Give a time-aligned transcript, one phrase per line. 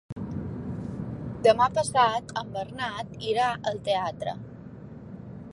[1.49, 4.39] Demà passat en Bernat irà al teatre.